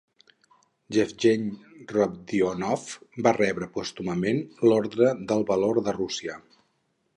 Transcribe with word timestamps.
Yevgeny 0.95 1.43
Rodionov 1.91 2.87
va 3.27 3.35
rebre 3.37 3.69
pòstumament 3.77 4.43
l'Ordre 4.67 5.15
del 5.33 5.49
Valor 5.53 5.83
de 5.91 5.97
Rússia. 6.03 6.43